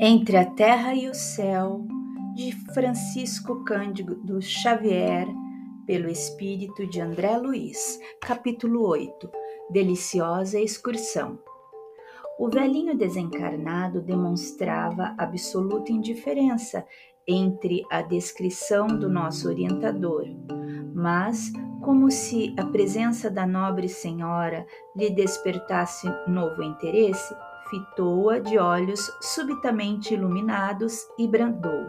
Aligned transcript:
Entre 0.00 0.36
a 0.36 0.44
Terra 0.44 0.92
e 0.92 1.08
o 1.08 1.14
Céu, 1.14 1.86
de 2.34 2.50
Francisco 2.74 3.62
Cândido 3.64 4.42
Xavier, 4.42 5.28
pelo 5.86 6.08
Espírito 6.10 6.84
de 6.88 7.00
André 7.00 7.36
Luiz, 7.36 8.00
capítulo 8.20 8.88
8 8.88 9.30
Deliciosa 9.70 10.58
excursão. 10.58 11.38
O 12.40 12.48
velhinho 12.48 12.96
desencarnado 12.96 14.02
demonstrava 14.02 15.14
absoluta 15.16 15.92
indiferença 15.92 16.84
entre 17.24 17.84
a 17.88 18.02
descrição 18.02 18.88
do 18.88 19.08
nosso 19.08 19.48
orientador, 19.48 20.24
mas, 20.92 21.52
como 21.80 22.10
se 22.10 22.52
a 22.58 22.66
presença 22.66 23.30
da 23.30 23.46
nobre 23.46 23.88
senhora 23.88 24.66
lhe 24.96 25.08
despertasse 25.08 26.08
novo 26.26 26.64
interesse, 26.64 27.32
fitou-a 27.70 28.38
de 28.38 28.58
olhos 28.58 29.10
subitamente 29.20 30.14
iluminados 30.14 31.06
e 31.18 31.26
brandou. 31.26 31.86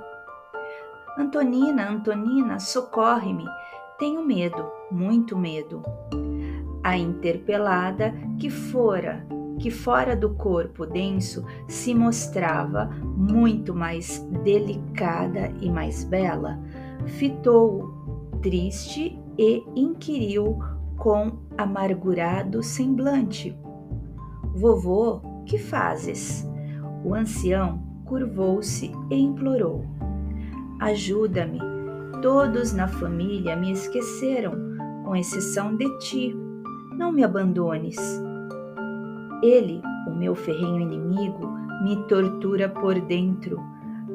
Antonina, 1.18 1.90
Antonina, 1.90 2.60
socorre-me. 2.60 3.46
Tenho 3.98 4.24
medo, 4.26 4.66
muito 4.92 5.38
medo. 5.38 5.82
A 6.84 6.98
interpelada, 6.98 8.14
que 8.38 8.50
fora, 8.50 9.26
que 9.60 9.72
fora 9.72 10.16
do 10.16 10.36
corpo 10.36 10.86
denso, 10.86 11.46
se 11.68 11.96
mostrava 11.96 12.88
muito 13.04 13.74
mais 13.74 14.20
delicada 14.44 15.54
e 15.62 15.72
mais 15.72 16.04
bela, 16.04 16.60
fitou 17.06 17.94
triste 18.42 19.18
e 19.38 19.64
inquiriu 19.76 20.60
com 20.98 21.40
amargurado 21.58 22.62
semblante: 22.62 23.58
Vovô, 24.54 25.22
que 25.46 25.58
fazes? 25.58 26.46
O 27.04 27.14
ancião 27.14 27.80
curvou-se 28.06 28.92
e 29.10 29.16
implorou: 29.16 29.86
Ajuda-me. 30.80 31.60
Todos 32.22 32.74
na 32.74 32.88
família 32.88 33.56
me 33.56 33.72
esqueceram, 33.72 34.54
com 35.04 35.16
exceção 35.16 35.76
de 35.76 35.98
ti. 36.00 36.36
Não 36.98 37.12
me 37.12 37.24
abandones. 37.24 37.98
Ele, 39.44 39.82
o 40.08 40.16
meu 40.16 40.34
ferrenho 40.34 40.82
inimigo, 40.82 41.48
me 41.84 41.96
tortura 42.08 42.68
por 42.68 43.00
dentro. 43.00 43.60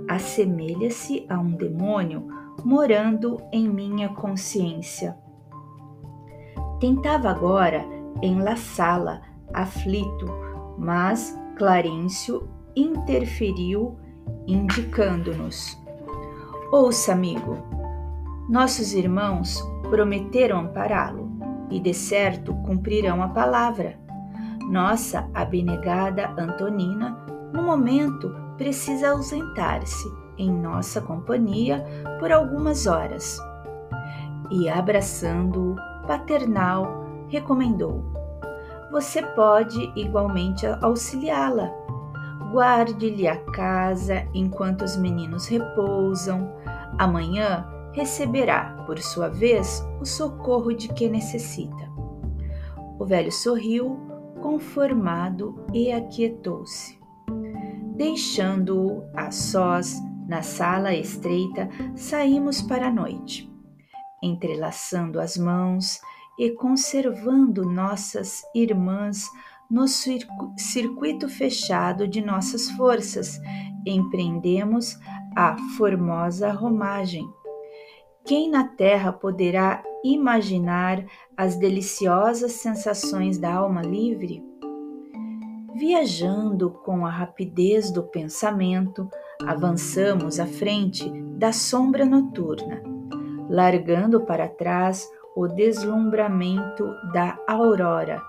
Assemelha-se 0.08 1.24
a 1.28 1.38
um 1.38 1.52
demônio 1.52 2.26
morando 2.64 3.40
em 3.52 3.68
minha 3.68 4.08
consciência. 4.08 5.16
Tentava 6.80 7.30
agora 7.30 7.84
enlaçá-la, 8.22 9.20
aflito, 9.52 10.26
mas 10.80 11.38
Clarencio 11.56 12.48
interferiu, 12.74 13.98
indicando-nos: 14.46 15.78
Ouça, 16.72 17.12
amigo, 17.12 17.58
nossos 18.48 18.94
irmãos 18.94 19.62
prometeram 19.90 20.58
ampará-lo 20.58 21.30
e, 21.70 21.78
de 21.78 21.92
certo, 21.92 22.54
cumprirão 22.64 23.22
a 23.22 23.28
palavra. 23.28 23.98
Nossa 24.70 25.28
abnegada 25.34 26.34
Antonina, 26.38 27.26
no 27.52 27.62
momento, 27.62 28.34
precisa 28.56 29.10
ausentar-se 29.10 30.08
em 30.38 30.50
nossa 30.50 31.00
companhia 31.00 31.84
por 32.18 32.32
algumas 32.32 32.86
horas. 32.86 33.38
E, 34.50 34.68
abraçando-o, 34.68 35.76
paternal, 36.06 37.04
recomendou: 37.28 38.19
você 38.90 39.22
pode 39.22 39.92
igualmente 39.94 40.66
auxiliá-la. 40.66 41.70
Guarde-lhe 42.52 43.28
a 43.28 43.36
casa 43.52 44.26
enquanto 44.34 44.82
os 44.82 44.96
meninos 44.96 45.46
repousam. 45.46 46.52
Amanhã 46.98 47.66
receberá, 47.92 48.82
por 48.86 48.98
sua 48.98 49.28
vez, 49.28 49.86
o 50.00 50.04
socorro 50.04 50.72
de 50.72 50.88
que 50.88 51.08
necessita. 51.08 51.88
O 52.98 53.04
velho 53.04 53.30
sorriu, 53.30 53.98
conformado, 54.42 55.64
e 55.72 55.92
aquietou-se. 55.92 56.98
Deixando-o 57.94 59.04
a 59.14 59.30
sós 59.30 60.00
na 60.26 60.42
sala 60.42 60.94
estreita, 60.94 61.68
saímos 61.94 62.62
para 62.62 62.88
a 62.88 62.92
noite. 62.92 63.50
Entrelaçando 64.22 65.20
as 65.20 65.36
mãos, 65.36 66.00
e 66.40 66.50
conservando 66.52 67.66
nossas 67.66 68.42
irmãs 68.54 69.28
no 69.70 69.86
circuito 69.86 71.28
fechado 71.28 72.08
de 72.08 72.22
nossas 72.22 72.70
forças, 72.70 73.38
empreendemos 73.86 74.98
a 75.36 75.54
formosa 75.76 76.50
romagem. 76.50 77.28
Quem 78.24 78.50
na 78.50 78.64
terra 78.64 79.12
poderá 79.12 79.82
imaginar 80.02 81.04
as 81.36 81.56
deliciosas 81.56 82.52
sensações 82.52 83.36
da 83.36 83.52
alma 83.52 83.82
livre? 83.82 84.42
Viajando 85.74 86.70
com 86.70 87.04
a 87.04 87.10
rapidez 87.10 87.90
do 87.90 88.02
pensamento, 88.04 89.06
avançamos 89.46 90.40
à 90.40 90.46
frente 90.46 91.06
da 91.36 91.52
sombra 91.52 92.06
noturna, 92.06 92.82
largando 93.48 94.22
para 94.22 94.48
trás 94.48 95.06
o 95.40 95.48
deslumbramento 95.48 96.94
da 97.14 97.38
aurora 97.48 98.22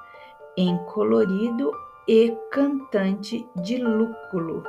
em 0.56 0.78
colorido 0.86 1.70
e 2.08 2.34
cantante 2.50 3.46
de 3.62 3.76
lúculo. 3.76 4.64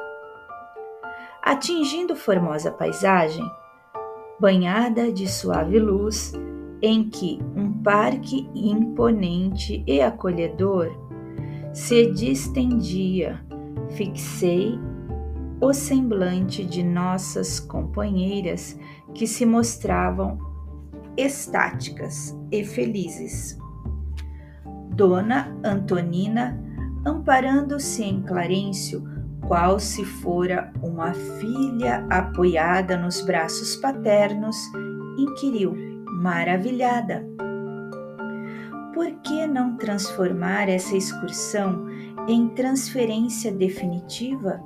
Atingindo 1.41 2.17
formosa 2.17 2.73
paisagem, 2.73 3.49
banhada 4.41 5.13
de 5.13 5.29
suave 5.29 5.79
luz, 5.79 6.33
em 6.83 7.09
que 7.09 7.39
um 7.55 7.81
parque 7.81 8.51
imponente 8.57 9.85
e 9.87 10.01
acolhedor 10.01 10.91
se 11.73 12.11
distendia, 12.11 13.41
fixei 13.91 14.81
o 15.61 15.73
semblante 15.73 16.65
de 16.65 16.83
nossas 16.83 17.61
companheiras 17.61 18.77
que 19.15 19.29
se 19.29 19.47
mostravam 19.47 20.52
estáticas 21.17 22.37
e 22.51 22.65
felizes. 22.65 23.59
Dona 24.95 25.57
Antonina, 25.65 26.59
amparando-se 27.05 28.05
em 28.05 28.23
Clarencio, 28.23 29.03
qual 29.47 29.79
se 29.81 30.05
fora 30.05 30.73
uma 30.83 31.13
filha 31.13 32.07
apoiada 32.11 32.97
nos 32.97 33.21
braços 33.23 33.77
paternos, 33.77 34.57
inquiriu, 35.19 35.75
maravilhada: 36.07 37.27
Por 38.95 39.11
que 39.23 39.47
não 39.47 39.77
transformar 39.77 40.69
essa 40.69 40.97
excursão 40.97 41.87
em 42.29 42.49
transferência 42.51 43.51
definitiva? 43.53 44.63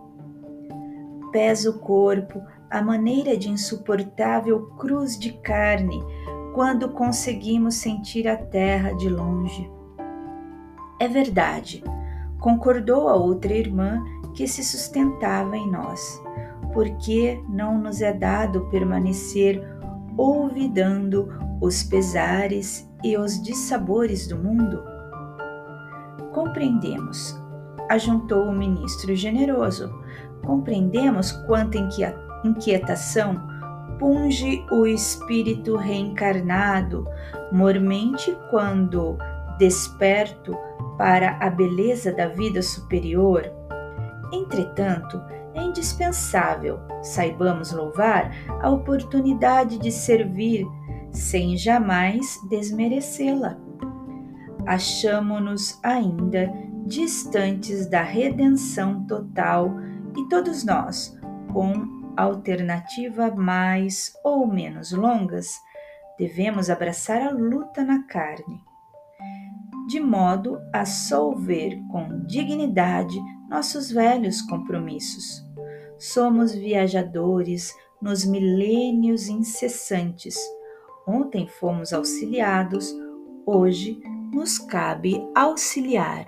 Pesa 1.33 1.71
o 1.71 1.78
corpo 1.78 2.43
a 2.71 2.83
maneira 2.83 3.37
de 3.37 3.49
insuportável 3.49 4.67
cruz 4.77 5.19
de 5.19 5.33
carne 5.41 6.03
quando 6.56 6.89
conseguimos 6.89 7.75
sentir 7.75 8.27
a 8.27 8.34
terra 8.34 8.93
de 8.93 9.11
longe. 9.11 9.71
É 10.99 11.06
verdade, 11.06 11.84
concordou 12.41 13.11
a 13.11 13.15
outra 13.15 13.53
irmã 13.53 14.03
que 14.34 14.49
se 14.49 14.65
sustentava 14.65 15.55
em 15.55 15.71
nós, 15.71 16.19
porque 16.72 17.39
não 17.47 17.78
nos 17.78 18.00
é 18.00 18.11
dado 18.11 18.71
permanecer 18.71 19.62
olvidando 20.16 21.28
os 21.61 21.83
pesares 21.83 22.91
e 23.05 23.19
os 23.19 23.43
dissabores 23.43 24.27
do 24.27 24.39
mundo? 24.39 24.83
Compreendemos, 26.33 27.39
ajuntou 27.91 28.47
o 28.47 28.57
ministro 28.57 29.15
generoso, 29.15 29.92
compreendemos 30.42 31.33
quanta 31.33 31.77
inquietação 32.42 33.47
punge 33.98 34.65
o 34.71 34.87
espírito 34.87 35.77
reencarnado, 35.77 37.07
mormente 37.53 38.37
quando 38.51 39.16
desperto 39.59 40.57
para 40.98 41.37
a 41.41 41.51
beleza 41.51 42.13
da 42.13 42.28
vida 42.28 42.63
superior. 42.63 43.51
Entretanto, 44.33 45.21
é 45.54 45.63
indispensável, 45.63 46.78
saibamos 47.03 47.72
louvar, 47.72 48.31
a 48.60 48.71
oportunidade 48.71 49.78
de 49.78 49.91
servir 49.91 50.66
sem 51.10 51.57
jamais 51.57 52.39
desmerecê-la. 52.49 53.57
Achamo-nos 54.66 55.78
ainda 55.83 56.53
distantes 56.84 57.87
da 57.89 58.03
redenção 58.03 59.07
total 59.07 59.72
e 60.16 60.28
todos 60.28 60.65
nós, 60.65 61.19
com 61.53 61.97
alternativa 62.16 63.30
mais 63.34 64.13
ou 64.24 64.47
menos 64.47 64.92
longas, 64.92 65.60
devemos 66.18 66.71
abraçar 66.71 67.21
a 67.21 67.30
luta 67.30 67.84
na 67.84 68.04
carne, 68.04 68.60
de 69.89 70.01
modo 70.01 70.59
a 70.72 70.84
solver 70.84 71.78
com 71.91 72.24
dignidade 72.27 73.16
nossos 73.48 73.91
velhos 73.91 74.42
compromissos. 74.42 75.45
somos 75.98 76.54
viajadores 76.54 77.74
nos 78.01 78.24
milênios 78.24 79.28
incessantes. 79.28 80.36
Ontem 81.07 81.47
fomos 81.47 81.92
auxiliados, 81.92 82.92
hoje 83.47 84.01
nos 84.33 84.59
cabe 84.59 85.27
auxiliar. 85.34 86.27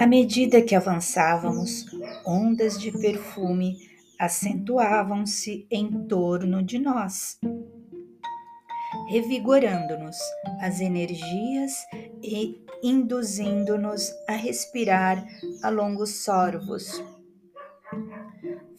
À 0.00 0.06
medida 0.06 0.62
que 0.62 0.74
avançávamos, 0.74 1.84
ondas 2.24 2.78
de 2.80 2.90
perfume 2.90 3.76
acentuavam-se 4.18 5.66
em 5.70 6.06
torno 6.08 6.62
de 6.62 6.78
nós, 6.78 7.38
revigorando-nos 9.10 10.16
as 10.62 10.80
energias 10.80 11.84
e 12.22 12.64
induzindo-nos 12.82 14.10
a 14.26 14.32
respirar 14.32 15.22
a 15.62 15.68
longos 15.68 16.24
sorvos. 16.24 17.04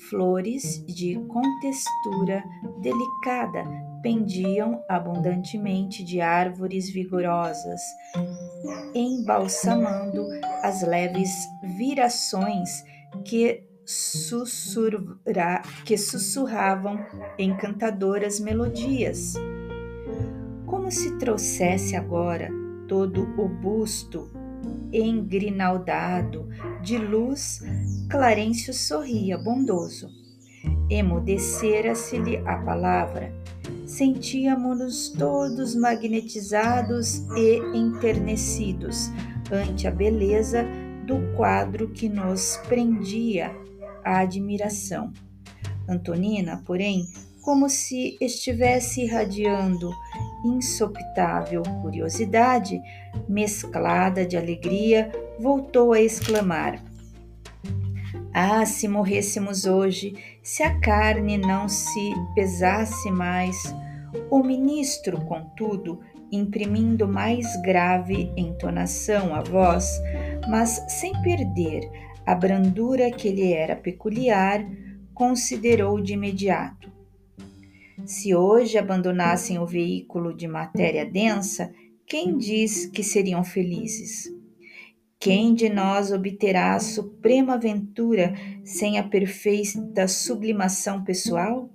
Flores 0.09 0.83
de 0.88 1.19
contextura 1.27 2.44
delicada 2.81 3.63
pendiam 4.01 4.83
abundantemente 4.89 6.03
de 6.03 6.19
árvores 6.19 6.89
vigorosas, 6.89 7.79
embalsamando 8.95 10.25
as 10.61 10.81
leves 10.81 11.47
virações 11.77 12.83
que, 13.25 13.63
sussurra, 13.85 15.61
que 15.85 15.97
sussurravam 15.97 16.99
encantadoras 17.37 18.39
melodias. 18.39 19.33
Como 20.65 20.89
se 20.91 21.17
trouxesse 21.17 21.95
agora 21.95 22.49
todo 22.87 23.23
o 23.37 23.47
busto 23.47 24.29
engrinaldado 24.93 26.49
de 26.81 26.97
luz, 26.97 27.61
Clarencio 28.09 28.73
sorria 28.73 29.37
bondoso. 29.37 30.09
Emudecera-se-lhe 30.89 32.37
a 32.45 32.57
palavra. 32.57 33.33
Sentíamos-nos 33.85 35.09
todos 35.09 35.75
magnetizados 35.75 37.25
e 37.35 37.57
enternecidos 37.73 39.09
ante 39.51 39.88
a 39.88 39.92
beleza 39.92 40.65
do 41.06 41.36
quadro 41.36 41.89
que 41.89 42.07
nos 42.07 42.57
prendia 42.68 43.51
a 44.03 44.19
admiração. 44.19 45.12
Antonina, 45.88 46.63
porém, 46.65 47.06
como 47.42 47.68
se 47.69 48.18
estivesse 48.21 49.01
irradiando 49.01 49.92
insopitável 50.45 51.63
curiosidade, 51.81 52.80
mesclada 53.27 54.25
de 54.25 54.38
alegria, 54.38 55.12
voltou 55.39 55.92
a 55.92 56.00
exclamar: 56.00 56.81
Ah, 58.33 58.65
se 58.65 58.88
morrêssemos 58.88 59.65
hoje, 59.65 60.15
se 60.44 60.63
a 60.63 60.80
carne 60.80 61.38
não 61.38 61.68
se 61.68 62.13
pesasse 62.36 63.09
mais! 63.12 63.74
O 64.29 64.43
ministro, 64.43 65.23
contudo, 65.25 65.99
imprimindo 66.31 67.07
mais 67.07 67.61
grave 67.61 68.31
entonação 68.35 69.35
à 69.35 69.41
voz, 69.41 70.01
mas 70.49 70.83
sem 70.87 71.13
perder 71.21 71.89
a 72.25 72.35
brandura 72.35 73.11
que 73.11 73.29
lhe 73.29 73.53
era 73.53 73.75
peculiar, 73.75 74.65
considerou 75.13 76.01
de 76.01 76.13
imediato. 76.13 76.91
Se 78.05 78.33
hoje 78.33 78.77
abandonassem 78.77 79.59
o 79.59 79.65
veículo 79.65 80.33
de 80.33 80.47
matéria 80.47 81.05
densa, 81.05 81.73
quem 82.05 82.37
diz 82.37 82.85
que 82.85 83.03
seriam 83.03 83.43
felizes? 83.43 84.29
Quem 85.19 85.53
de 85.53 85.69
nós 85.69 86.11
obterá 86.11 86.73
a 86.73 86.79
suprema 86.79 87.53
aventura 87.53 88.33
sem 88.63 88.97
a 88.97 89.03
perfeita 89.03 90.07
sublimação 90.07 91.03
pessoal? 91.03 91.69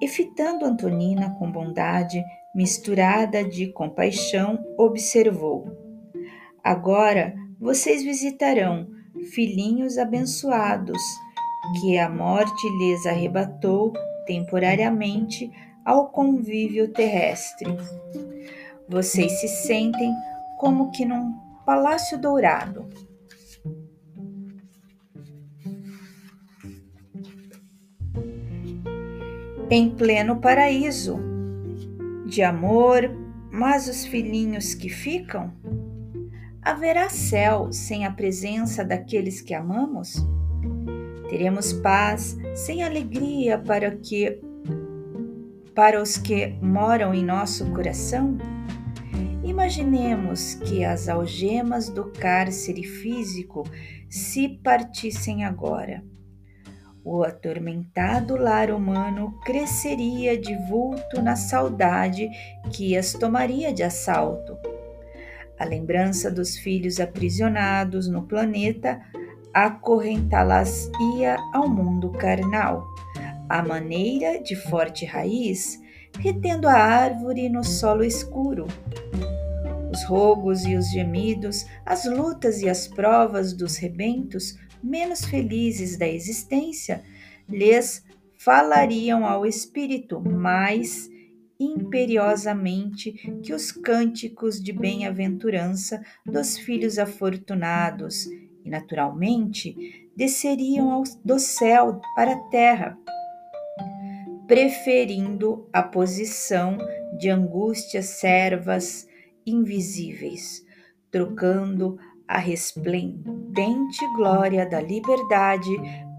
E 0.00 0.08
fitando 0.08 0.64
Antonina 0.64 1.36
com 1.38 1.50
bondade, 1.50 2.22
misturada 2.54 3.44
de 3.44 3.72
compaixão, 3.72 4.58
observou: 4.78 5.70
Agora 6.64 7.34
vocês 7.60 8.02
visitarão 8.02 8.88
filhinhos 9.34 9.98
abençoados, 9.98 11.00
que 11.80 11.98
a 11.98 12.08
morte 12.08 12.68
lhes 12.78 13.04
arrebatou 13.06 13.92
temporariamente 14.26 15.50
ao 15.84 16.08
convívio 16.08 16.92
terrestre. 16.92 17.76
Vocês 18.88 19.40
se 19.40 19.48
sentem 19.48 20.14
como 20.58 20.90
que 20.90 21.04
num 21.04 21.32
palácio 21.64 22.18
dourado. 22.18 22.88
Em 29.72 29.88
pleno 29.88 30.40
paraíso, 30.40 31.20
de 32.26 32.42
amor, 32.42 33.08
mas 33.52 33.86
os 33.86 34.04
filhinhos 34.04 34.74
que 34.74 34.88
ficam? 34.88 35.52
Haverá 36.60 37.08
céu 37.08 37.72
sem 37.72 38.04
a 38.04 38.10
presença 38.10 38.84
daqueles 38.84 39.40
que 39.40 39.54
amamos? 39.54 40.26
Teremos 41.28 41.72
paz 41.72 42.36
sem 42.52 42.82
alegria 42.82 43.58
para 43.58 43.92
que 43.92 44.40
para 45.72 46.02
os 46.02 46.16
que 46.16 46.48
moram 46.60 47.14
em 47.14 47.24
nosso 47.24 47.70
coração? 47.70 48.36
Imaginemos 49.44 50.54
que 50.54 50.84
as 50.84 51.08
algemas 51.08 51.88
do 51.88 52.06
cárcere 52.06 52.82
físico 52.82 53.62
se 54.08 54.48
partissem 54.48 55.44
agora 55.44 56.02
o 57.10 57.24
atormentado 57.24 58.36
lar 58.36 58.70
humano 58.70 59.36
cresceria 59.44 60.38
de 60.38 60.54
vulto 60.68 61.20
na 61.20 61.34
saudade 61.34 62.30
que 62.72 62.96
as 62.96 63.12
tomaria 63.12 63.72
de 63.72 63.82
assalto. 63.82 64.56
A 65.58 65.64
lembrança 65.64 66.30
dos 66.30 66.56
filhos 66.56 67.00
aprisionados 67.00 68.06
no 68.08 68.22
planeta 68.22 69.00
acorrentá-las-ia 69.52 71.36
ao 71.52 71.68
mundo 71.68 72.12
carnal, 72.12 72.86
à 73.48 73.60
maneira 73.60 74.40
de 74.40 74.54
forte 74.54 75.04
raiz, 75.04 75.80
retendo 76.20 76.68
a 76.68 76.74
árvore 76.74 77.48
no 77.48 77.64
solo 77.64 78.04
escuro. 78.04 78.68
Os 79.90 80.04
rogos 80.04 80.64
e 80.64 80.76
os 80.76 80.88
gemidos, 80.92 81.66
as 81.84 82.04
lutas 82.04 82.62
e 82.62 82.68
as 82.68 82.86
provas 82.86 83.52
dos 83.52 83.76
rebentos 83.78 84.54
menos 84.82 85.24
felizes 85.24 85.96
da 85.96 86.08
existência 86.08 87.02
lhes 87.48 88.04
falariam 88.36 89.26
ao 89.26 89.44
espírito 89.44 90.20
mais 90.20 91.10
imperiosamente 91.58 93.12
que 93.42 93.52
os 93.52 93.70
cânticos 93.70 94.62
de 94.62 94.72
bem-aventurança 94.72 96.02
dos 96.24 96.56
filhos 96.56 96.98
afortunados 96.98 98.24
e, 98.64 98.70
naturalmente, 98.70 100.08
desceriam 100.16 101.02
do 101.22 101.38
céu 101.38 102.00
para 102.14 102.32
a 102.32 102.40
terra, 102.48 102.98
preferindo 104.46 105.68
a 105.70 105.82
posição 105.82 106.78
de 107.18 107.28
angústias 107.28 108.06
servas 108.06 109.06
invisíveis, 109.46 110.64
trocando 111.10 111.98
a 112.30 112.38
resplendente 112.38 114.06
glória 114.14 114.64
da 114.64 114.80
liberdade 114.80 115.68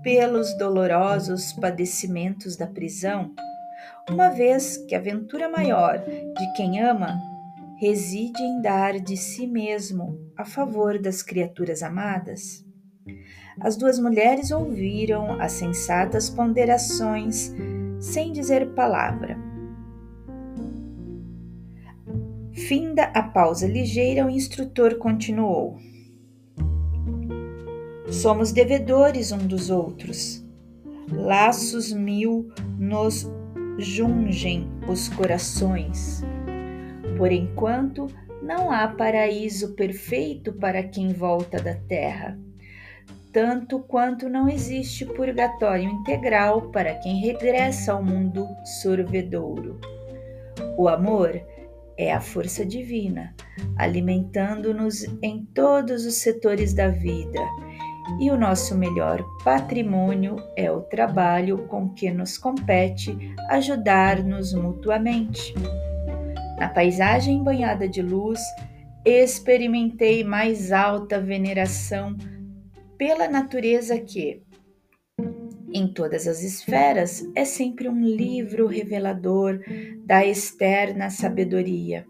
pelos 0.03 0.53
dolorosos 0.57 1.53
padecimentos 1.53 2.57
da 2.57 2.67
prisão, 2.67 3.33
uma 4.09 4.27
vez 4.27 4.75
que 4.75 4.93
a 4.93 4.99
ventura 4.99 5.47
maior 5.47 5.99
de 5.99 6.53
quem 6.57 6.81
ama 6.81 7.17
reside 7.79 8.43
em 8.43 8.61
dar 8.61 8.99
de 8.99 9.15
si 9.15 9.47
mesmo 9.47 10.19
a 10.37 10.43
favor 10.43 10.99
das 10.99 11.23
criaturas 11.23 11.81
amadas. 11.81 12.65
As 13.61 13.77
duas 13.77 13.97
mulheres 13.97 14.51
ouviram 14.51 15.39
as 15.39 15.53
sensatas 15.53 16.29
ponderações 16.29 17.55
sem 18.01 18.33
dizer 18.33 18.73
palavra 18.73 19.39
Finda 22.67 23.05
a 23.13 23.23
pausa 23.23 23.65
ligeira, 23.65 24.25
o 24.25 24.29
instrutor 24.29 24.97
continuou. 24.97 25.77
Somos 28.11 28.51
devedores 28.51 29.31
um 29.31 29.37
dos 29.37 29.69
outros. 29.69 30.45
Laços 31.11 31.93
mil 31.93 32.51
nos 32.77 33.27
jungem 33.79 34.69
os 34.87 35.07
corações. 35.07 36.21
Por 37.17 37.31
enquanto, 37.31 38.07
não 38.43 38.69
há 38.69 38.87
paraíso 38.87 39.73
perfeito 39.75 40.51
para 40.53 40.83
quem 40.83 41.13
volta 41.13 41.61
da 41.61 41.73
terra. 41.73 42.37
tanto 43.31 43.79
quanto 43.79 44.27
não 44.29 44.49
existe 44.49 45.05
purgatório 45.05 45.89
integral 45.89 46.69
para 46.71 46.95
quem 46.95 47.21
regressa 47.21 47.93
ao 47.93 48.03
mundo 48.03 48.45
sorvedouro. 48.81 49.79
O 50.77 50.87
amor 50.89 51.41
é 51.97 52.11
a 52.11 52.19
força 52.19 52.65
divina, 52.65 53.33
alimentando-nos 53.77 55.03
em 55.21 55.45
todos 55.53 56.05
os 56.05 56.15
setores 56.15 56.73
da 56.73 56.89
vida, 56.89 57.39
e 58.19 58.29
o 58.31 58.37
nosso 58.37 58.75
melhor 58.75 59.23
patrimônio 59.43 60.35
é 60.55 60.71
o 60.71 60.81
trabalho 60.81 61.67
com 61.67 61.89
que 61.89 62.11
nos 62.11 62.37
compete 62.37 63.17
ajudar-nos 63.49 64.53
mutuamente. 64.53 65.53
Na 66.57 66.69
paisagem 66.69 67.43
banhada 67.43 67.87
de 67.87 68.01
luz, 68.01 68.39
experimentei 69.05 70.23
mais 70.23 70.71
alta 70.71 71.19
veneração 71.19 72.15
pela 72.97 73.27
natureza 73.27 73.97
que, 73.99 74.43
em 75.73 75.91
todas 75.91 76.27
as 76.27 76.43
esferas, 76.43 77.27
é 77.35 77.45
sempre 77.45 77.89
um 77.89 78.03
livro 78.03 78.67
revelador 78.67 79.59
da 80.05 80.25
externa 80.25 81.09
sabedoria. 81.09 82.05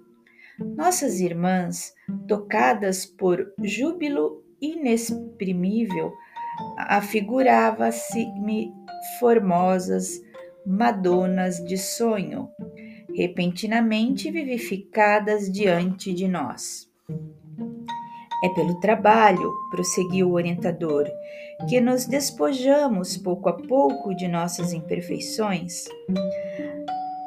Nossas 0.60 1.20
irmãs, 1.20 1.94
tocadas 2.28 3.06
por 3.06 3.54
júbilo 3.64 4.41
inexprimível, 4.62 6.14
afigurava-se-me 6.78 8.72
formosas 9.20 10.22
madonas 10.66 11.58
de 11.66 11.78
sonho, 11.78 12.50
repentinamente 13.16 14.30
vivificadas 14.30 15.52
diante 15.52 16.14
de 16.14 16.28
nós. 16.28 16.90
É 18.44 18.50
pelo 18.50 18.80
trabalho, 18.80 19.52
prosseguiu 19.70 20.30
o 20.30 20.34
orientador, 20.34 21.08
que 21.70 21.80
nos 21.80 22.06
despojamos 22.06 23.18
pouco 23.18 23.50
a 23.50 23.54
pouco 23.54 24.16
de 24.16 24.28
nossas 24.28 24.74
imperfeições. 24.74 25.86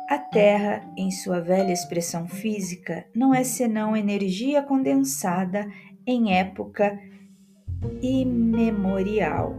A 0.09 0.19
Terra, 0.19 0.85
em 0.97 1.11
sua 1.11 1.41
velha 1.41 1.73
expressão 1.73 2.27
física, 2.27 3.07
não 3.15 3.33
é 3.33 3.45
senão 3.45 3.97
energia 3.97 4.63
condensada 4.63 5.67
em 6.07 6.37
época 6.37 6.99
imemorial, 8.03 9.57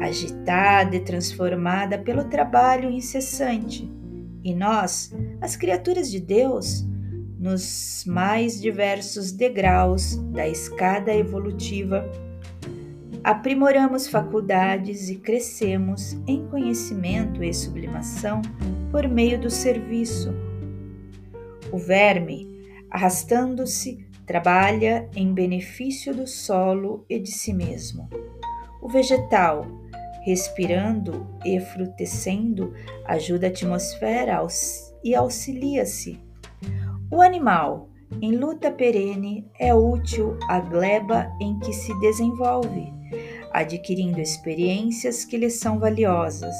agitada 0.00 0.96
e 0.96 1.00
transformada 1.00 1.98
pelo 1.98 2.24
trabalho 2.24 2.90
incessante. 2.90 3.90
E 4.42 4.54
nós, 4.54 5.14
as 5.40 5.56
criaturas 5.56 6.10
de 6.10 6.20
Deus, 6.20 6.86
nos 7.38 8.04
mais 8.06 8.60
diversos 8.60 9.32
degraus 9.32 10.16
da 10.32 10.48
escada 10.48 11.14
evolutiva, 11.14 12.04
aprimoramos 13.22 14.06
faculdades 14.06 15.08
e 15.08 15.16
crescemos 15.16 16.12
em 16.26 16.46
conhecimento 16.48 17.42
e 17.42 17.54
sublimação 17.54 18.42
por 18.90 19.08
meio 19.08 19.40
do 19.40 19.48
serviço. 19.50 20.34
O 21.72 21.78
verme, 21.78 22.46
arrastando-se, 22.90 24.06
trabalha 24.26 25.08
em 25.14 25.32
benefício 25.32 26.14
do 26.14 26.26
solo 26.26 27.04
e 27.08 27.18
de 27.18 27.30
si 27.30 27.52
mesmo. 27.52 28.08
O 28.82 28.88
vegetal, 28.88 29.66
respirando 30.24 31.26
e 31.44 31.60
frutescendo, 31.60 32.72
ajuda 33.04 33.46
a 33.46 33.50
atmosfera 33.50 34.38
e 35.02 35.14
auxilia-se 35.14 36.20
o 37.14 37.22
animal, 37.22 37.88
em 38.20 38.32
luta 38.32 38.72
perene, 38.72 39.48
é 39.60 39.72
útil 39.72 40.36
à 40.48 40.58
gleba 40.58 41.30
em 41.40 41.58
que 41.60 41.72
se 41.72 41.96
desenvolve, 42.00 42.92
adquirindo 43.52 44.20
experiências 44.20 45.24
que 45.24 45.36
lhe 45.36 45.48
são 45.48 45.78
valiosas. 45.78 46.56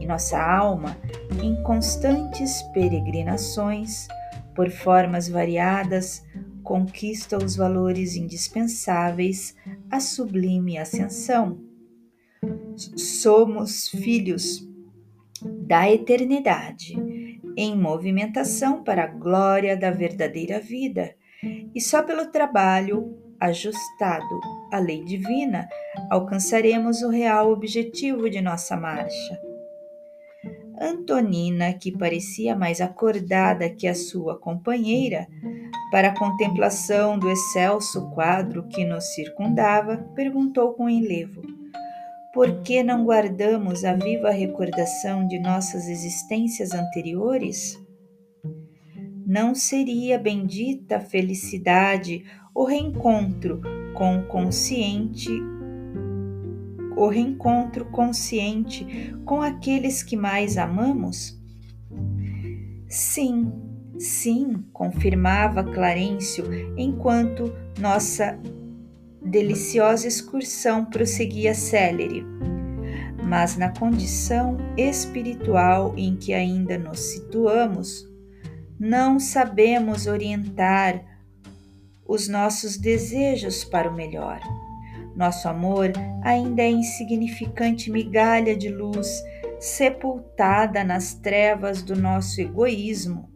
E 0.00 0.06
nossa 0.06 0.40
alma, 0.40 0.96
em 1.42 1.62
constantes 1.64 2.62
peregrinações, 2.72 4.08
por 4.54 4.70
formas 4.70 5.28
variadas, 5.28 6.24
conquista 6.64 7.36
os 7.36 7.54
valores 7.54 8.16
indispensáveis 8.16 9.54
à 9.90 10.00
sublime 10.00 10.78
ascensão. 10.78 11.60
Somos 12.96 13.88
filhos 13.90 14.66
da 15.66 15.88
eternidade 15.88 16.96
em 17.56 17.76
movimentação 17.76 18.82
para 18.82 19.04
a 19.04 19.06
glória 19.06 19.76
da 19.76 19.90
verdadeira 19.90 20.58
vida, 20.58 21.14
e 21.74 21.80
só 21.80 22.02
pelo 22.02 22.32
trabalho 22.32 23.16
ajustado 23.38 24.40
à 24.72 24.78
lei 24.78 25.04
divina 25.04 25.68
alcançaremos 26.10 27.02
o 27.02 27.10
real 27.10 27.52
objetivo 27.52 28.28
de 28.30 28.40
nossa 28.40 28.76
marcha. 28.76 29.40
Antonina, 30.80 31.72
que 31.74 31.92
parecia 31.92 32.56
mais 32.56 32.80
acordada 32.80 33.70
que 33.70 33.86
a 33.86 33.94
sua 33.94 34.38
companheira, 34.38 35.28
para 35.94 36.08
a 36.08 36.18
contemplação 36.18 37.16
do 37.16 37.30
excelso 37.30 38.10
quadro 38.10 38.66
que 38.66 38.84
nos 38.84 39.14
circundava, 39.14 39.98
perguntou 40.12 40.74
com 40.74 40.90
enlevo: 40.90 41.40
por 42.32 42.62
que 42.62 42.82
não 42.82 43.04
guardamos 43.04 43.84
a 43.84 43.94
viva 43.94 44.30
recordação 44.30 45.24
de 45.28 45.38
nossas 45.38 45.86
existências 45.86 46.72
anteriores? 46.72 47.80
Não 49.24 49.54
seria 49.54 50.18
bendita 50.18 50.98
felicidade 50.98 52.24
o 52.52 52.64
reencontro 52.64 53.60
com 53.94 54.18
o 54.18 54.26
consciente 54.26 55.30
o 56.96 57.06
reencontro 57.06 57.84
consciente 57.92 59.14
com 59.24 59.40
aqueles 59.40 60.02
que 60.02 60.16
mais 60.16 60.58
amamos? 60.58 61.40
Sim, 62.88 63.52
sim, 63.98 64.64
confirmava 64.72 65.64
Clarencio 65.64 66.44
enquanto 66.76 67.54
nossa 67.78 68.38
deliciosa 69.22 70.06
excursão 70.06 70.84
prosseguia 70.84 71.54
célere. 71.54 72.24
Mas 73.22 73.56
na 73.56 73.70
condição 73.70 74.58
espiritual 74.76 75.94
em 75.96 76.14
que 76.14 76.34
ainda 76.34 76.76
nos 76.76 77.00
situamos, 77.00 78.06
não 78.78 79.18
sabemos 79.18 80.06
orientar 80.06 81.02
os 82.06 82.28
nossos 82.28 82.76
desejos 82.76 83.64
para 83.64 83.88
o 83.88 83.94
melhor. 83.94 84.40
Nosso 85.16 85.48
amor 85.48 85.92
ainda 86.22 86.62
é 86.62 86.70
insignificante 86.70 87.90
migalha 87.90 88.54
de 88.56 88.68
luz 88.68 89.22
sepultada 89.58 90.84
nas 90.84 91.14
trevas 91.14 91.82
do 91.82 91.96
nosso 91.96 92.40
egoísmo, 92.40 93.30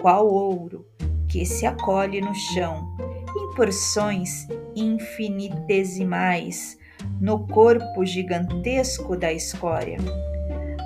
qual 0.00 0.26
ouro 0.26 0.86
que 1.28 1.44
se 1.44 1.66
acolhe 1.66 2.20
no 2.20 2.34
chão 2.34 2.96
em 3.36 3.54
porções 3.54 4.48
infinitesimais 4.74 6.78
no 7.20 7.46
corpo 7.46 8.04
gigantesco 8.04 9.16
da 9.16 9.32
escória. 9.32 9.98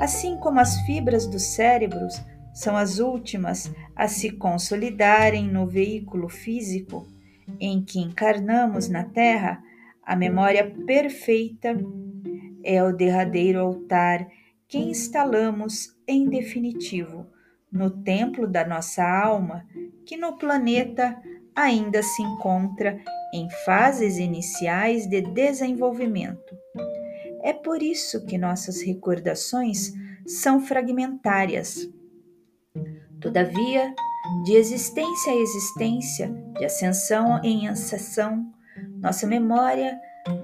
Assim 0.01 0.37
como 0.37 0.61
as 0.61 0.79
fibras 0.81 1.27
dos 1.27 1.43
cérebros 1.43 2.21
são 2.53 2.77
as 2.77 2.99
últimas 2.99 3.73
a 3.97 4.09
se 4.09 4.31
consolidarem 4.31 5.49
no 5.49 5.67
veículo 5.67 6.29
físico 6.29 7.07
em 7.61 7.83
que 7.83 8.01
encarnamos 8.01 8.89
na 8.89 9.05
Terra, 9.05 9.63
a 10.03 10.17
memória 10.17 10.75
perfeita 10.87 11.77
é 12.63 12.83
o 12.83 12.93
derradeiro 12.93 13.61
altar 13.61 14.27
que 14.67 14.79
instalamos 14.79 15.95
em 16.07 16.29
definitivo 16.29 17.27
no 17.75 17.91
templo 17.91 18.47
da 18.47 18.65
nossa 18.65 19.03
alma, 19.03 19.67
que 20.07 20.17
no 20.17 20.39
planeta 20.39 21.21
ainda 21.57 22.03
se 22.03 22.23
encontra 22.23 22.97
em 23.35 23.51
fases 23.65 24.17
iniciais 24.17 25.09
de 25.09 25.21
desenvolvimento. 25.21 26.57
É 27.43 27.53
por 27.53 27.83
isso 27.83 28.25
que 28.25 28.39
nossas 28.39 28.81
recordações 28.81 29.93
são 30.25 30.61
fragmentárias. 30.61 31.91
Todavia, 33.21 33.93
de 34.45 34.55
existência 34.55 35.33
a 35.33 35.37
existência, 35.37 36.29
de 36.57 36.65
ascensão 36.65 37.41
em 37.43 37.69
ascensão, 37.69 38.53
nossa 39.01 39.27
memória 39.27 39.99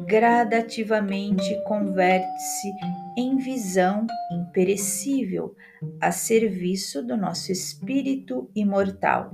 gradativamente 0.06 1.62
converte-se 1.64 2.72
em 3.16 3.36
visão 3.36 4.06
imperecível 4.50 5.54
a 6.00 6.10
serviço 6.10 7.02
do 7.02 7.16
nosso 7.16 7.52
espírito 7.52 8.50
imortal. 8.54 9.32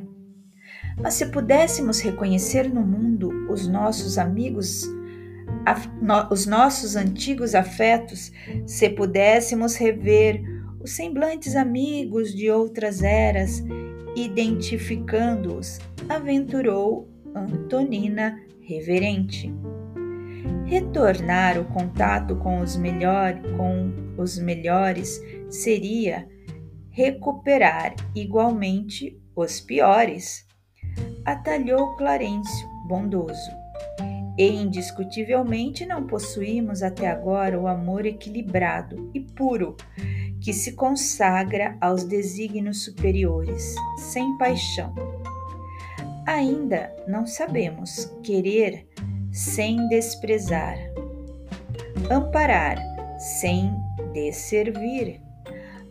Mas 1.00 1.14
se 1.14 1.26
pudéssemos 1.26 2.00
reconhecer 2.00 2.68
no 2.72 2.82
mundo 2.82 3.30
os 3.50 3.66
nossos 3.66 4.18
amigos, 4.18 4.84
os 6.30 6.46
nossos 6.46 6.96
antigos 6.96 7.54
afetos, 7.54 8.30
se 8.66 8.88
pudéssemos 8.90 9.74
rever 9.76 10.42
os 10.80 10.92
semblantes 10.92 11.56
amigos 11.56 12.34
de 12.34 12.50
outras 12.50 13.02
eras, 13.02 13.64
identificando-os, 14.14 15.78
aventurou 16.08 17.08
Antonina 17.34 18.40
reverente. 18.60 19.52
Retornar 20.64 21.58
o 21.60 21.64
contato 21.66 22.36
com 22.36 22.60
os, 22.60 22.76
melhor, 22.76 23.40
com 23.56 23.92
os 24.18 24.38
melhores 24.38 25.20
seria 25.48 26.28
recuperar 26.90 27.94
igualmente 28.14 29.20
os 29.34 29.60
piores. 29.60 30.46
Atalhou 31.24 31.94
Clarencio, 31.96 32.68
bondoso. 32.88 33.50
E 34.38 34.48
indiscutivelmente 34.48 35.86
não 35.86 36.06
possuímos 36.06 36.82
até 36.82 37.08
agora 37.08 37.60
o 37.60 37.66
amor 37.66 38.04
equilibrado 38.06 39.10
e 39.14 39.20
puro 39.20 39.76
que 40.40 40.52
se 40.52 40.72
consagra 40.72 41.76
aos 41.80 42.04
desígnios 42.04 42.84
superiores, 42.84 43.74
sem 43.98 44.36
paixão. 44.38 44.94
Ainda 46.26 46.94
não 47.06 47.26
sabemos 47.26 48.06
querer 48.22 48.86
sem 49.36 49.86
desprezar, 49.88 50.78
amparar 52.10 52.78
sem 53.18 53.70
desservir. 54.14 55.20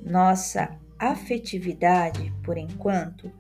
Nossa 0.04 0.76
afetividade, 0.98 2.34
por 2.44 2.58
enquanto, 2.58 3.32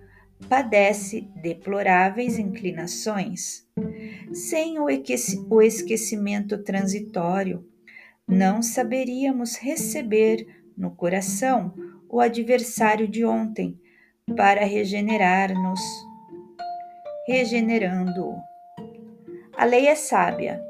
padece 0.47 1.27
deploráveis 1.41 2.37
inclinações. 2.37 3.67
Sem 4.31 4.77
o 4.79 5.61
esquecimento 5.61 6.59
transitório, 6.59 7.67
não 8.27 8.61
saberíamos 8.61 9.57
receber 9.57 10.45
no 10.77 10.91
coração 10.91 11.73
o 12.07 12.19
adversário 12.19 13.07
de 13.07 13.25
ontem 13.25 13.79
para 14.35 14.65
regenerar-nos, 14.65 15.81
regenerando-o. 17.27 18.54
A 19.57 19.63
lei 19.63 19.87
é 19.87 19.95
sábia. 19.95 20.61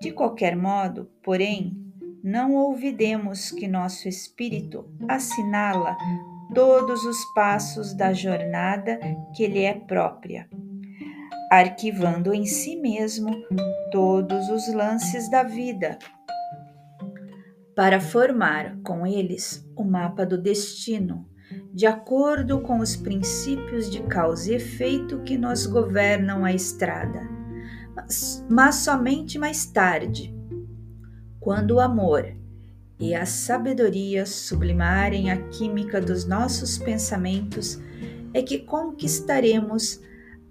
De 0.00 0.10
qualquer 0.10 0.56
modo, 0.56 1.10
porém, 1.22 1.76
não 2.22 2.54
ouvidemos 2.54 3.52
que 3.52 3.68
nosso 3.68 4.08
espírito 4.08 4.90
assinala 5.08 5.96
todos 6.54 7.04
os 7.04 7.24
passos 7.34 7.94
da 7.94 8.12
jornada 8.12 8.98
que 9.34 9.46
lhe 9.46 9.62
é 9.62 9.74
própria, 9.74 10.48
arquivando 11.52 12.34
em 12.34 12.46
si 12.46 12.76
mesmo 12.76 13.30
todos 13.92 14.48
os 14.48 14.72
lances 14.74 15.30
da 15.30 15.42
vida 15.42 15.98
para 17.76 18.00
formar 18.00 18.76
com 18.82 19.06
eles 19.06 19.64
o 19.76 19.84
mapa 19.84 20.26
do 20.26 20.36
destino, 20.36 21.28
de 21.72 21.86
acordo 21.86 22.60
com 22.60 22.80
os 22.80 22.96
princípios 22.96 23.88
de 23.88 24.02
causa 24.02 24.50
e 24.50 24.56
efeito 24.56 25.22
que 25.22 25.38
nos 25.38 25.64
governam 25.64 26.44
a 26.44 26.52
estrada. 26.52 27.37
Mas, 28.48 28.76
somente 28.76 29.38
mais 29.38 29.66
tarde, 29.66 30.34
quando 31.40 31.72
o 31.72 31.80
amor 31.80 32.34
e 32.98 33.14
a 33.14 33.24
sabedoria 33.24 34.26
sublimarem 34.26 35.30
a 35.30 35.48
química 35.48 36.00
dos 36.00 36.24
nossos 36.24 36.78
pensamentos, 36.78 37.78
é 38.34 38.42
que 38.42 38.58
conquistaremos 38.58 40.00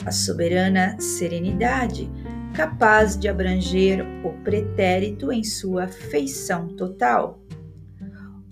a 0.06 0.12
soberana 0.12 1.00
serenidade 1.00 2.10
capaz 2.56 3.18
de 3.18 3.28
abranger 3.28 4.04
o 4.26 4.34
pretérito 4.44 5.32
em 5.32 5.44
sua 5.44 5.88
feição 5.88 6.68
total. 6.70 7.40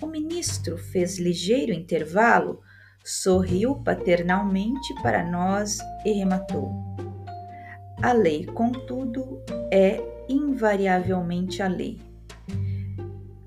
O 0.02 0.06
ministro 0.06 0.78
fez 0.78 1.18
ligeiro 1.18 1.74
intervalo, 1.74 2.62
sorriu 3.04 3.75
paternalmente 3.75 4.94
para 5.02 5.24
nós 5.24 5.80
e 6.06 6.12
rematou. 6.12 7.05
A 8.02 8.12
lei, 8.14 8.46
contudo, 8.46 9.42
é 9.72 10.02
invariavelmente 10.30 11.62
a 11.62 11.68
lei. 11.68 12.00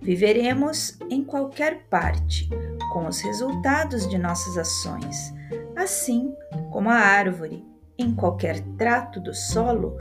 Viveremos 0.00 0.98
em 1.10 1.22
qualquer 1.22 1.84
parte 1.90 2.48
com 2.92 3.06
os 3.06 3.20
resultados 3.20 4.08
de 4.08 4.16
nossas 4.16 4.56
ações, 4.56 5.34
assim 5.76 6.34
como 6.72 6.88
a 6.88 6.94
árvore, 6.94 7.64
em 7.98 8.14
qualquer 8.14 8.60
trato 8.76 9.20
do 9.20 9.34
solo, 9.34 9.96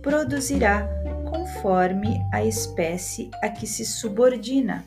produzirá 0.00 0.88
conforme 1.30 2.20
a 2.32 2.44
espécie 2.44 3.30
a 3.42 3.48
que 3.48 3.66
se 3.66 3.84
subordina. 3.84 4.84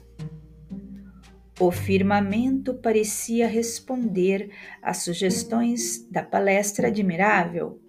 O 1.59 1.71
firmamento 1.71 2.73
parecia 2.73 3.47
responder 3.47 4.51
às 4.81 4.97
sugestões 4.97 6.05
da 6.11 6.21
palestra 6.21 6.89
admirável. 6.89 7.79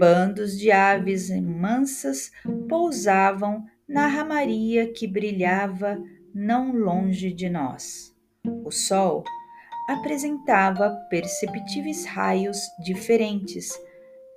Bandos 0.00 0.58
de 0.58 0.72
aves 0.72 1.28
mansas 1.28 2.32
pousavam 2.70 3.66
na 3.86 4.06
ramaria 4.06 4.90
que 4.90 5.06
brilhava 5.06 6.02
não 6.34 6.72
longe 6.72 7.30
de 7.30 7.50
nós. 7.50 8.10
O 8.64 8.70
sol 8.70 9.22
apresentava 9.90 10.88
perceptíveis 11.10 12.06
raios 12.06 12.58
diferentes 12.82 13.78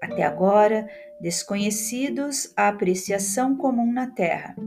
até 0.01 0.23
agora 0.23 0.85
desconhecidos 1.21 2.51
à 2.57 2.67
apreciação 2.67 3.55
comum 3.55 3.89
na 3.89 4.07
Terra, 4.07 4.57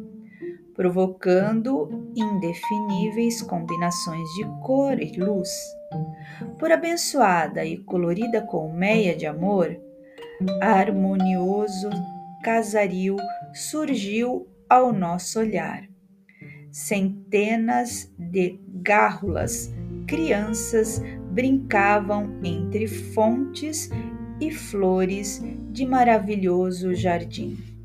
provocando 0.75 2.11
indefiníveis 2.17 3.43
combinações 3.43 4.27
de 4.31 4.47
cor 4.63 4.99
e 4.99 5.13
luz. 5.21 5.51
Por 6.59 6.73
abençoada 6.73 7.67
e 7.67 7.77
colorida 7.77 8.41
colmeia 8.41 9.15
de 9.15 9.27
amor, 9.27 9.79
harmonioso 10.61 11.91
casario 12.43 13.17
surgiu 13.53 14.47
ao 14.69 14.93
nosso 14.93 15.41
olhar. 15.41 15.89
Centenas 16.71 18.13
de 18.19 18.61
gárrulas, 18.83 19.73
crianças, 20.07 21.03
brincavam 21.33 22.39
entre 22.45 22.87
fontes 22.87 23.91
e 24.41 24.51
flores 24.51 25.43
de 25.73 25.87
maravilhoso 25.87 26.95
jardim. 26.95 27.76